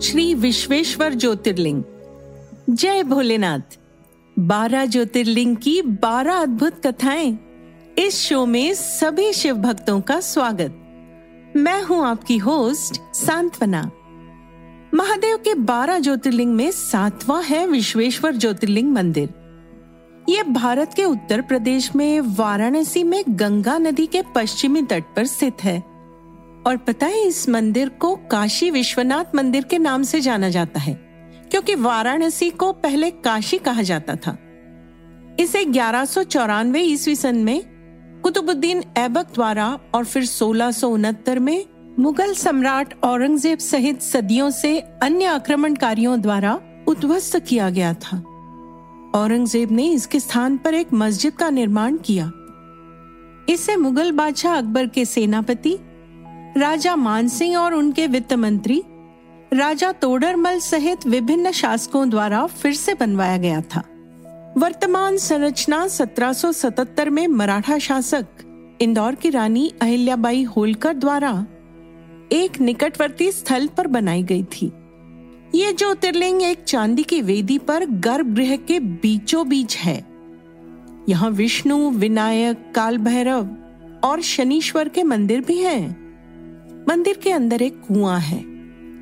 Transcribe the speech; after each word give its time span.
श्री 0.00 0.34
विश्वेश्वर 0.34 1.14
ज्योतिर्लिंग। 1.14 1.82
जय 2.70 3.02
भोलेनाथ। 3.02 3.78
बारह 4.38 4.84
ज्योतिर्लिंग 4.84 5.56
की 5.56 5.82
बारह 5.82 6.34
अद्भुत 6.34 6.86
कथाएँ। 6.86 7.38
इस 7.98 8.20
शो 8.20 8.46
में 8.46 8.74
सभी 8.74 9.32
शिव 9.32 9.56
भक्तों 9.56 10.00
का 10.00 10.20
स्वागत। 10.20 10.78
मैं 11.56 11.82
हूँ 11.82 12.06
आपकी 12.06 12.36
होस्ट 12.36 13.16
सांत्वना। 13.16 13.90
महादेव 14.94 15.36
के 15.36 15.54
बारह 15.54 15.98
ज्योतिर्लिंग 15.98 16.54
में 16.54 16.70
सातवां 16.70 17.44
है 17.44 17.66
विश्वेश्वर 17.66 18.32
ज्योतिर्लिंग 18.32 18.92
मंदिर। 18.92 19.41
ये 20.28 20.42
भारत 20.42 20.94
के 20.94 21.04
उत्तर 21.04 21.40
प्रदेश 21.40 21.94
में 21.96 22.20
वाराणसी 22.36 23.02
में 23.04 23.22
गंगा 23.28 23.76
नदी 23.78 24.06
के 24.06 24.22
पश्चिमी 24.34 24.82
तट 24.82 25.04
पर 25.16 25.26
स्थित 25.26 25.64
है। 25.64 25.78
और 26.66 26.76
पता 26.76 27.06
है 27.06 27.26
इस 27.28 27.48
मंदिर 27.48 27.88
को 28.00 28.14
काशी 28.30 28.70
विश्वनाथ 28.70 29.34
मंदिर 29.34 29.64
के 29.64 29.78
नाम 29.78 30.02
से 30.02 30.20
जाना 30.20 30.48
जाता 30.48 30.80
है, 30.80 30.94
क्योंकि 31.50 31.74
वाराणसी 31.74 32.50
को 32.50 32.72
पहले 32.72 33.10
काशी 33.10 33.58
कहा 33.58 33.82
जाता 33.82 34.16
था। 34.16 34.36
इसे 35.40 35.64
ग्यारह 35.64 36.04
सौ 36.04 36.22
चौरानवे 36.24 36.80
ईस्वी 36.80 37.16
सन 37.16 37.36
में 37.36 37.60
कुतुबुद्दीन 38.22 38.82
ऐबक 38.96 39.34
द्वारा 39.34 39.78
और 39.94 40.04
फिर 40.04 40.24
सोलह 40.24 40.70
सो 40.70 40.88
उनहत्तर 40.88 41.38
में 41.38 41.64
मुगल 41.98 42.34
सम्राट 42.34 42.94
औरंगज़ेब 43.04 43.58
सहित 43.58 44.02
सदियों 44.02 44.50
से 44.50 44.78
अन्य 45.02 45.24
आक्रमणकारियों 45.24 46.20
द्वारा 46.20 46.60
उद्ध्वस्त 46.88 47.38
किया 47.38 47.70
गया 47.70 47.94
था। 47.94 48.22
औरंगज़ेब 49.14 49.72
ने 49.72 49.92
इसके 49.92 50.20
स्थान 50.20 50.56
पर 50.56 50.74
एक 50.74 50.92
मस्जिद 50.92 51.32
का 51.32 51.50
निर्माण 51.50 51.96
किया। 51.96 52.32
इसे 53.48 53.76
मुगल 53.76 54.12
बादशाह 54.12 54.58
अकबर 54.58 54.86
के 54.86 55.04
सेनापति, 55.04 55.78
राजा 56.56 56.96
मानसिंह 56.96 57.56
और 57.56 57.74
उनके 57.74 58.06
वित्त 58.06 58.32
मंत्री, 58.32 58.82
राजा 59.52 59.92
तोडरमल 59.92 60.58
सहित 60.58 61.06
विभिन्न 61.06 61.50
शासकों 61.50 62.10
द्वारा 62.10 62.46
फिर 62.46 62.74
से 62.74 62.94
बनवाया 62.94 63.36
गया 63.36 63.60
था। 63.60 63.82
वर्तमान 64.56 65.16
संरचना 65.16 65.88
1777 65.88 67.10
में 67.10 67.26
मराठा 67.28 67.78
शासक 67.78 68.26
इंदौर 68.80 69.14
की 69.14 69.30
रानी 69.30 69.72
अहिल्याबाई 69.82 70.42
होलकर 70.42 70.92
द्वारा 70.92 71.46
एक 72.32 72.60
निकटवर्ती 72.60 73.32
स्थल 73.32 73.66
पर 73.66 73.86
बनाई 73.86 74.22
गई 74.22 74.42
थी। 74.42 74.72
ये 75.54 75.72
ज्योतिर्लिंग 75.72 76.42
एक 76.42 76.62
चांदी 76.64 77.02
की 77.02 77.20
वेदी 77.22 77.56
पर 77.58 77.84
गर्भगृह 77.86 78.56
के 78.58 78.78
बीचों 78.80 79.48
बीच 79.48 79.76
है। 79.76 79.96
यहाँ 81.08 81.30
विष्णु, 81.30 81.90
विनायक 81.90 82.64
काल 82.74 82.98
भैरव 82.98 83.48
और 84.04 84.20
शनीश्वर 84.20 84.88
के 84.88 85.02
मंदिर 85.02 85.40
भी 85.40 85.58
हैं। 85.58 86.86
मंदिर 86.88 87.18
के 87.22 87.30
अंदर 87.30 87.62
एक 87.62 87.80
कुआँ 87.80 88.18
है, 88.20 88.42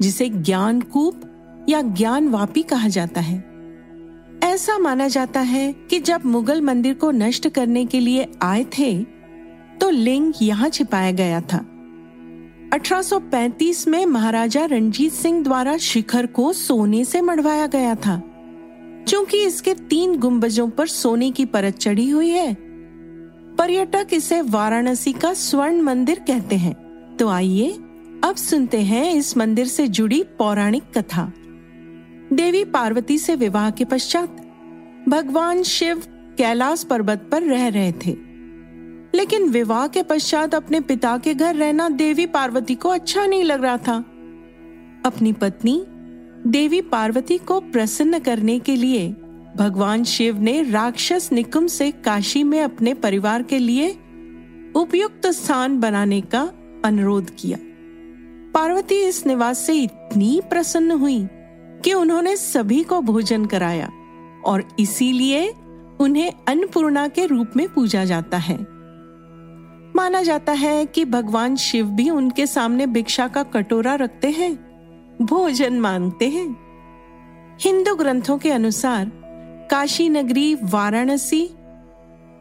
जिसे 0.00 0.28
ज्ञान 0.28 0.80
कूप 0.80 1.20
या 1.68 1.82
ज्ञान 1.82 2.28
वापी 2.28 2.62
कहा 2.62 2.88
जाता 2.88 3.20
है। 3.20 3.38
ऐसा 4.44 4.78
माना 4.78 5.08
जाता 5.08 5.40
है 5.40 5.72
कि 5.90 5.98
जब 6.00 6.26
मुगल 6.26 6.60
मंदिर 6.60 6.94
को 6.94 7.10
नष्ट 7.10 7.48
करने 7.48 7.84
के 7.86 8.00
लिए 8.00 8.26
आए 8.42 8.64
थे 8.78 8.92
तो 9.80 9.90
लिंग 9.90 10.32
यहाँ 10.42 10.68
छिपाया 10.68 11.12
गया 11.12 11.40
था। 11.42 11.64
1835 12.72 13.88
में 13.88 14.06
महाराजा 14.06 14.64
रणजीत 14.64 15.12
सिंह 15.12 15.42
द्वारा 15.44 15.76
शिखर 15.76 16.26
को 16.26 16.52
सोने 16.52 17.04
से 17.04 17.20
मढ़वाया 17.20 17.66
गया 17.66 17.94
था। 17.94 18.22
क्योंकि 19.08 19.44
इसके 19.44 19.74
तीन 19.74 20.18
गुंबजों 20.18 20.70
पर 20.70 20.86
सोने 20.86 21.30
की 21.30 21.44
परत 21.44 21.76
चढ़ी 21.76 22.10
हुई 22.10 22.28
है, 22.28 22.56
पर्यटक 23.56 24.08
इसे 24.12 24.42
वाराणसी 24.42 25.12
का 25.12 25.34
स्वर्ण 25.34 25.80
मंदिर 25.80 26.18
कहते 26.18 26.56
हैं। 26.56 27.16
तो 27.16 27.28
आइए, 27.28 27.70
अब 28.24 28.34
सुनते 28.36 28.80
हैं 28.80 29.14
इस 29.14 29.36
मंदिर 29.36 29.66
से 29.66 29.88
जुड़ी 29.88 30.22
पौराणिक 30.22 30.82
कथा। 30.98 31.32
देवी 32.32 32.64
पार्वती 32.64 33.18
से 33.18 33.34
विवाह 33.34 33.70
के 33.70 33.84
पश्चात 33.84 34.36
भगवान 35.08 35.62
शिव 35.62 36.02
कैलाश 36.38 36.84
पर्वत 36.84 37.28
पर 37.32 37.42
रह 37.42 37.68
रहे 37.68 37.92
थे। 37.92 38.29
लेकिन 39.14 39.48
विवाह 39.48 39.86
के 39.88 40.02
पश्चात 40.02 40.54
अपने 40.54 40.80
पिता 40.80 41.18
के 41.18 41.34
घर 41.34 41.54
रहना 41.54 41.88
देवी 41.88 42.26
पार्वती 42.26 42.74
को 42.74 42.88
अच्छा 42.88 43.26
नहीं 43.26 43.44
लग 43.44 43.64
रहा 43.64 43.76
था। 43.76 43.96
अपनी 45.06 45.32
पत्नी, 45.32 45.84
देवी 46.46 46.80
पार्वती 46.80 47.38
को 47.38 47.60
प्रसन्न 47.60 48.18
करने 48.18 48.58
के 48.58 48.76
लिए, 48.76 49.08
भगवान 49.56 50.04
शिव 50.04 50.40
ने 50.40 50.62
राक्षस 50.62 51.28
निकुम 51.32 51.66
से 51.66 51.90
काशी 51.90 52.42
में 52.42 52.60
अपने 52.62 52.94
परिवार 52.94 53.42
के 53.42 53.58
लिए 53.58 53.90
उपयुक्त 54.74 55.26
स्थान 55.26 55.80
बनाने 55.80 56.20
का 56.20 56.50
अनुरोध 56.84 57.30
किया। 57.30 57.58
पार्वती 58.54 58.94
इस 58.94 59.26
निवास 59.26 59.58
से 59.58 59.74
इतनी 59.74 60.40
प्रसन्न 60.50 60.90
हुई 60.90 61.28
कि 61.84 61.92
उन्होंने 61.92 62.36
सभी 62.36 62.82
को 62.82 63.00
भोजन 63.00 63.44
कराया 63.44 63.90
और 64.44 64.68
इसीलिए 64.80 65.54
उन्हें 66.00 66.32
अन्नपूर्णा 66.48 67.08
के 67.08 67.26
रूप 67.26 67.50
में 67.56 67.68
पूजा 67.68 68.04
जाता 68.04 68.36
है। 68.36 68.79
माना 69.96 70.22
जाता 70.22 70.52
है 70.52 70.86
कि 70.86 71.04
भगवान 71.04 71.56
शिव 71.56 71.86
भी 71.86 72.08
उनके 72.10 72.46
सामने 72.46 72.86
भिक्षा 72.86 73.28
का 73.28 73.42
कटोरा 73.42 73.94
रखते 73.94 74.30
हैं, 74.30 74.52
भोजन 75.22 75.80
मांगते 75.80 76.28
हैं। 76.28 76.48
हिंदू 77.60 77.94
ग्रंथों 77.94 78.38
के 78.38 78.50
अनुसार 78.50 79.10
काशी 79.70 80.08
नगरी 80.08 80.54
वाराणसी 80.62 81.46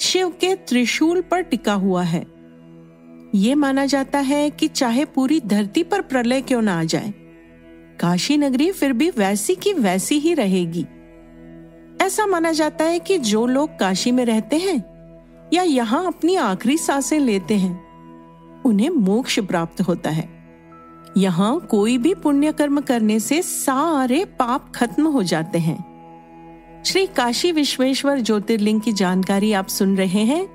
शिव 0.00 0.28
के 0.30 0.54
त्रिशूल 0.54 1.20
पर 1.20 1.40
टिका 1.40 1.74
हुआ 1.74 2.02
है। 2.02 2.24
ये 3.34 3.54
माना 3.54 3.86
जाता 3.86 4.18
है 4.18 4.50
कि 4.50 4.68
चाहे 4.68 5.04
पूरी 5.04 5.40
धरती 5.40 5.82
पर 5.82 6.00
प्रलय 6.00 6.40
क्यों 6.40 6.62
ना 6.62 6.78
आ 6.80 6.84
जाए, 6.84 7.12
काशी 8.00 8.36
नगरी 8.36 8.70
फिर 8.72 8.92
भी 8.92 9.10
वैसी 9.10 9.54
की 9.54 9.72
वैसी 9.72 10.18
ही 10.18 10.34
रहेगी। 10.34 10.86
ऐसा 12.00 12.26
माना 12.26 12.52
जाता 12.52 12.84
है 12.84 12.98
कि 12.98 13.18
जो 13.18 13.46
लोग 13.46 13.78
काशी 13.78 14.10
में 14.12 14.24
रहते 14.24 14.56
हैं 14.56 14.91
या 15.52 15.62
यहाँ 15.62 16.06
अपनी 16.06 16.36
आखिरी 16.36 16.76
साँसें 16.78 17.20
लेते 17.20 17.54
हैं, 17.54 18.62
उन्हें 18.62 18.90
मोक्ष 18.90 19.38
प्राप्त 19.40 19.80
होता 19.80 20.10
है। 20.10 20.28
यहाँ 21.16 21.60
कोई 21.60 21.98
भी 21.98 22.14
पुण्य 22.14 22.52
कर्म 22.52 22.80
करने 22.80 23.20
से 23.20 23.42
सारे 23.42 24.24
पाप 24.24 24.72
खत्म 24.74 25.06
हो 25.06 25.22
जाते 25.22 25.58
हैं। 25.58 26.82
श्री 26.86 27.06
काशी 27.06 27.52
विश्वेश्वर 27.52 28.20
ज्योतिर्लिंग 28.20 28.80
की 28.80 28.92
जानकारी 28.92 29.52
आप 29.52 29.68
सुन 29.68 29.96
रहे 29.96 30.24
हैं। 30.24 30.46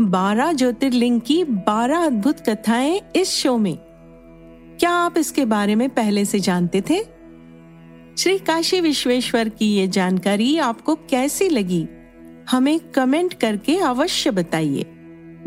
बारह 0.00 0.52
ज्योतिर्लिंग 0.52 1.20
की 1.20 1.44
बारह 1.44 2.04
अद्भुत 2.06 2.40
कथाएँ 2.40 3.00
इस 3.16 3.30
शो 3.30 3.56
में। 3.58 3.76
क्या 4.80 4.90
आप 4.90 5.18
इसके 5.18 5.44
बारे 5.44 5.74
में 5.74 5.88
पहले 5.90 6.24
से 6.24 6.40
जानते 6.40 6.80
थे? 6.80 7.02
श्री 8.18 8.38
काशी 8.38 8.80
विश्वेश्वर 8.80 9.48
की 9.48 9.66
ये 9.66 9.86
जानकारी 9.88 10.58
आपको 10.58 10.94
कैसी 10.94 11.48
लगी? 11.48 11.86
हमें 12.50 12.80
कमेंट 12.80 13.34
करके 13.34 13.76
अवश्य 13.78 14.30
बताइए। 14.30 14.82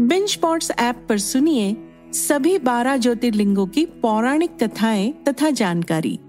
बिंच 0.02 0.36
पॉट्स 0.36 0.72
ऐप 0.80 1.06
पर 1.10 1.18
सुनिए 1.18 1.78
सभी 2.14 2.58
बारह 2.58 2.98
ज्योतिर्लिंगों 2.98 3.68
की 3.68 3.86
पौराणिक 3.86 4.64
कथाएँ 4.64 5.12
तथा 5.12 5.50
जानकारी। 5.50 6.20